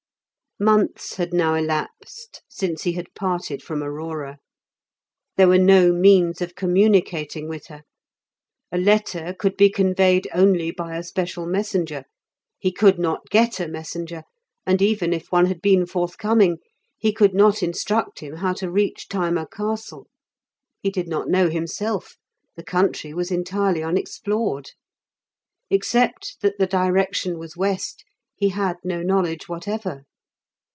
[0.63, 4.37] Months had now elapsed since he had parted from Aurora.
[5.35, 7.81] There were no means of communicating with her.
[8.71, 12.03] A letter could be conveyed only by a special messenger;
[12.59, 14.21] he could not get a messenger,
[14.63, 16.59] and even if one had been forthcoming,
[16.99, 20.09] he could not instruct him how to reach Thyma Castle.
[20.83, 22.17] He did not know himself;
[22.55, 24.69] the country was entirely unexplored.
[25.71, 28.05] Except that the direction was west,
[28.35, 30.03] he had no knowledge whatever.